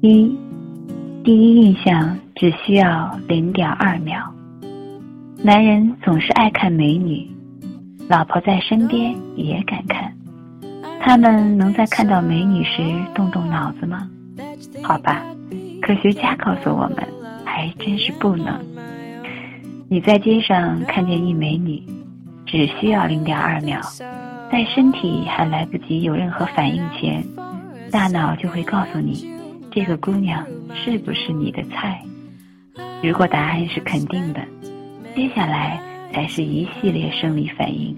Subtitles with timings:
[0.00, 0.32] 一，
[1.24, 4.32] 第一印象只需要零点二秒。
[5.42, 7.28] 男人总是爱看美女，
[8.08, 10.12] 老婆在身边也敢看。
[11.00, 12.80] 他们能在看到美女时
[13.12, 14.08] 动动脑子吗？
[14.84, 15.20] 好吧，
[15.82, 16.98] 科学家告诉我们，
[17.44, 18.56] 还真是不能。
[19.88, 21.82] 你在街上看见一美女，
[22.46, 23.80] 只需要零点二秒，
[24.52, 27.24] 在身体还来不及有任何反应前，
[27.90, 29.36] 大脑就会告诉你。
[29.78, 32.02] 这个姑娘是不是你的菜？
[33.00, 34.44] 如果答案是肯定的，
[35.14, 35.80] 接下来
[36.12, 37.96] 才是一系列生理反应，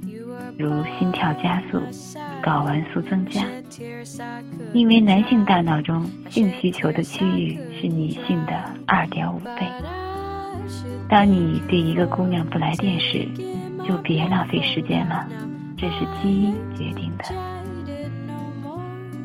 [0.58, 1.80] 如心跳加速、
[2.42, 3.46] 睾丸素增加。
[4.74, 9.66] 因为男性大脑中性需求的区域是女性的二点五倍。
[11.08, 13.26] 当你对一个姑娘不来电时，
[13.88, 15.26] 就别浪费时间了，
[15.78, 17.24] 这是基因决定的。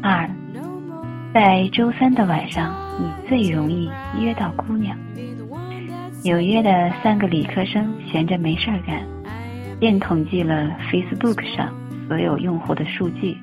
[0.01, 0.29] 二。
[1.35, 4.97] 在周三的晚上，你最容易约到姑娘。
[6.23, 9.05] 纽约的三个理科生闲着没事儿干，
[9.77, 11.75] 便统计了 Facebook 上
[12.07, 13.35] 所有用户的数据，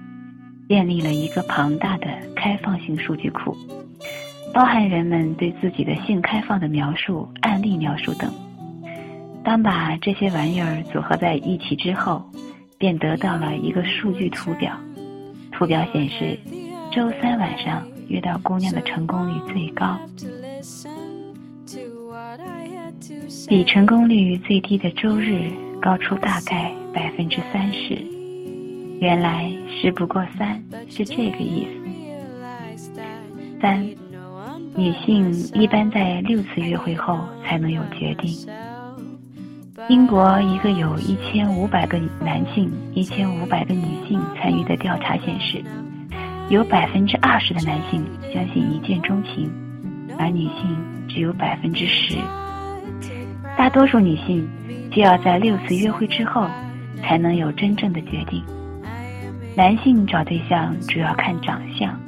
[0.71, 3.55] 建立了一个庞大的开放性数据库，
[4.55, 8.33] 包含人们对自己的性开放的描述、案例描述等。
[9.45, 12.25] 当把这些玩意儿组合在一起之后，
[12.79, 14.75] 便得到了一个数据图表。
[15.51, 16.39] 图表显示。
[16.93, 19.99] 周三晚上约到姑娘的成功率最高，
[23.49, 27.97] 比成功率最低的周日高出大概百分之三十。
[29.01, 32.91] 原来事不过三是这个意思。
[33.63, 33.83] 三，
[34.77, 38.31] 女性一般在六次约会后才能有决定。
[39.89, 45.65] 英国一个有一千五百个男性、一千五百个女性参与的调查显示。
[46.53, 49.51] 有百分之二十的男性相信一见钟情，
[50.19, 50.77] 而女性
[51.09, 52.19] 只有百分之十。
[53.57, 54.47] 大多数女性
[54.93, 56.47] 需要在六次约会之后
[57.01, 58.45] 才能有真正的决定。
[59.57, 61.99] 男性找对象主要看长相，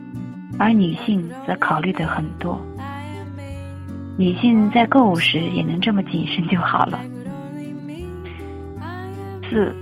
[0.59, 2.61] 而女性则考虑的很多。
[4.19, 7.01] 女性在购物时也能这么谨慎就好了。
[9.49, 9.75] 四，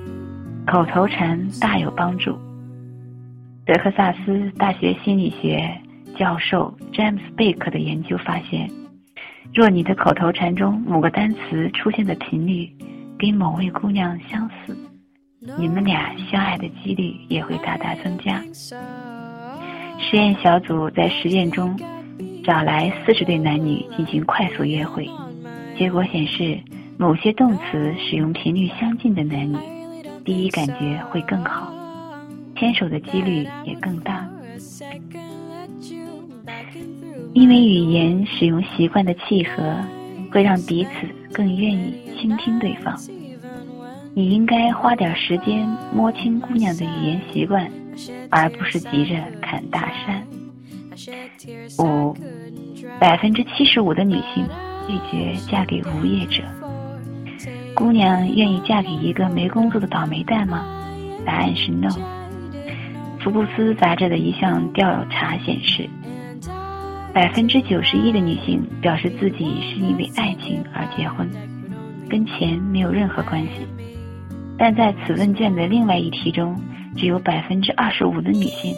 [0.64, 2.38] 口头禅大有帮助。
[3.64, 5.80] 德克萨斯大学心理学
[6.18, 8.68] 教授詹姆斯·贝克的研究发现，
[9.54, 12.68] 若你的口头禅中某个单词出现的频率
[13.16, 14.76] 跟某位姑娘相似，
[15.56, 18.42] 你们俩相爱的几率也会大大增加。
[20.00, 21.78] 实验小组在实验中
[22.42, 25.08] 找来四十对男女进行快速约会，
[25.78, 26.58] 结果显示，
[26.98, 29.56] 某些动词使用频率相近的男女，
[30.24, 31.72] 第一感觉会更好。
[32.62, 34.24] 牵手的几率也更大，
[37.32, 39.74] 因为语言使用习惯的契合，
[40.30, 40.90] 会让彼此
[41.32, 42.96] 更愿意倾听对方。
[44.14, 47.68] 你应该花点时间摸清姑娘的语言习惯，
[48.30, 50.24] 而不是急着砍大山。
[51.80, 52.14] 五，
[53.00, 54.46] 百分之七十五的女性
[54.86, 56.44] 拒绝嫁给无业者。
[57.74, 60.64] 姑娘愿意嫁给一个没工作的倒霉蛋吗？
[61.26, 61.90] 答案是 no。
[63.22, 65.88] 福布斯杂志的一项调查显示，
[67.14, 71.30] 百分之九十一的女性表示自己是因为爱情而结婚，
[72.08, 73.66] 跟钱没有任何关系。
[74.58, 76.60] 但在此问卷的另外一题中，
[76.96, 78.74] 只有百分之二十五的女性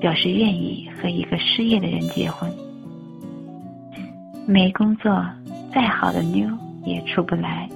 [0.00, 2.50] 表示愿意和一个失业的人结婚。
[4.46, 5.24] 没工作，
[5.72, 6.46] 再好的妞
[6.84, 7.68] 也出不来。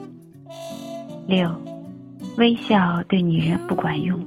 [1.27, 1.51] 六，
[2.37, 4.21] 微笑对女人不管用。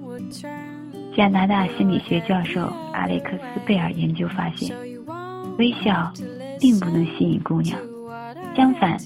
[1.15, 2.61] 加拿大心理学教授
[2.91, 4.75] 阿雷克斯贝尔研究发现，
[5.57, 6.11] 微笑
[6.59, 7.79] 并不能吸引姑娘。
[8.53, 8.97] 相反，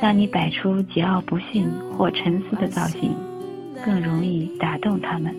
[0.00, 3.14] 当你摆出桀骜不驯或沉思的造型，
[3.84, 5.32] 更容易打动他们。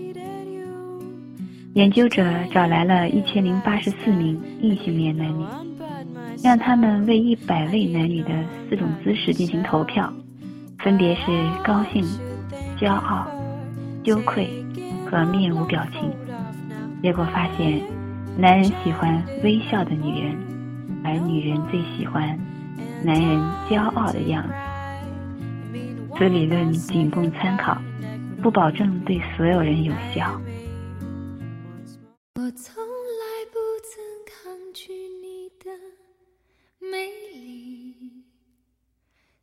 [1.73, 2.23] 研究者
[2.53, 5.43] 找来了一千零八十四名异性恋男女，
[6.41, 8.29] 让他们为一百位男女的
[8.69, 10.11] 四种姿势进行投票，
[10.79, 11.21] 分别是
[11.65, 12.05] 高兴、
[12.79, 13.27] 骄傲、
[14.05, 14.62] 羞愧。
[15.13, 16.11] 和面无表情，
[17.03, 17.83] 结果发现，
[18.35, 20.35] 男人喜欢微笑的女人，
[21.03, 22.35] 而女人最喜欢
[23.03, 23.39] 男人
[23.69, 24.53] 骄傲的样子。
[26.17, 27.79] 此理论仅供参考，
[28.41, 30.41] 不保证对所有人有效。
[32.33, 35.69] 我从来不曾抗拒你的
[36.79, 37.93] 美丽，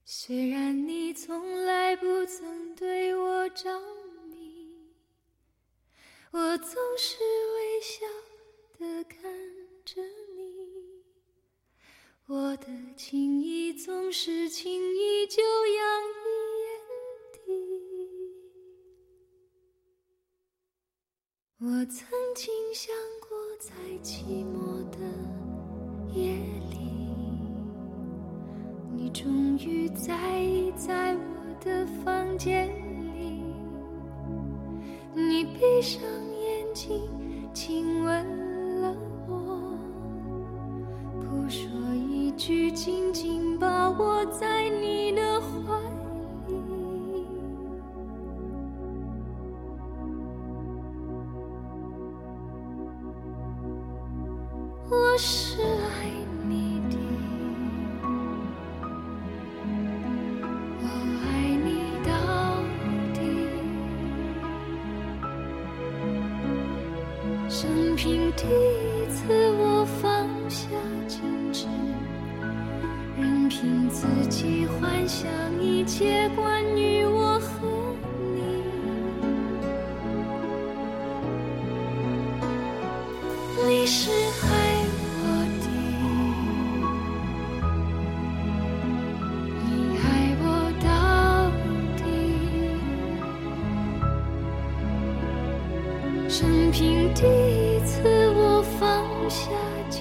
[0.04, 3.70] 虽然你从来不曾对我着。
[6.50, 7.16] 我总是
[7.54, 8.04] 微笑
[8.76, 9.22] 的看
[9.84, 10.02] 着
[10.34, 10.42] 你，
[12.26, 12.66] 我的
[12.96, 16.26] 情意总是轻易就洋溢
[16.66, 16.68] 眼
[17.32, 17.38] 底。
[21.60, 23.70] 我曾经想过，在
[24.02, 24.98] 寂寞的
[26.12, 26.34] 夜
[26.72, 26.74] 里，
[28.92, 32.68] 你终于在意在我的房间
[33.14, 33.40] 里，
[35.14, 36.39] 你闭上眼
[36.80, 36.98] 轻
[37.52, 38.96] 轻吻了
[39.28, 39.60] 我。
[41.20, 45.29] 不说一句紧紧把我在你的
[67.50, 70.68] 生平第一次我放下
[71.08, 71.18] 矜
[71.52, 71.66] 持。
[73.18, 75.28] 任凭自己幻想
[75.60, 77.66] 一切关于我和
[78.36, 78.40] 你，
[83.66, 84.12] 你是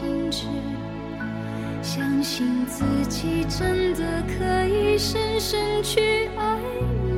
[0.09, 0.47] 矜持。
[1.81, 6.57] 相信自己真的可以深深去爱
[7.03, 7.08] 你。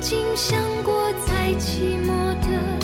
[0.00, 2.77] 曾经想过，在寂寞的